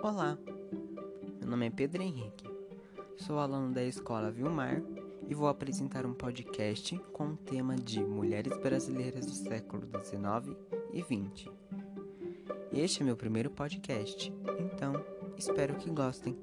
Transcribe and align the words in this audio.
Olá, 0.00 0.38
meu 1.40 1.48
nome 1.48 1.66
é 1.66 1.70
Pedro 1.70 2.02
Henrique, 2.02 2.48
sou 3.16 3.38
aluno 3.40 3.74
da 3.74 3.82
escola 3.82 4.30
Vilmar 4.30 4.80
e 5.26 5.34
vou 5.34 5.48
apresentar 5.48 6.06
um 6.06 6.14
podcast 6.14 6.96
com 7.12 7.30
o 7.30 7.36
tema 7.36 7.74
de 7.74 8.00
Mulheres 8.00 8.56
Brasileiras 8.58 9.26
do 9.26 9.32
século 9.32 9.82
XIX 10.04 10.56
e 10.92 11.02
XX. 11.02 11.50
Este 12.72 13.02
é 13.02 13.04
meu 13.04 13.16
primeiro 13.16 13.50
podcast, 13.50 14.32
então 14.72 14.92
espero 15.36 15.74
que 15.74 15.90
gostem. 15.90 16.38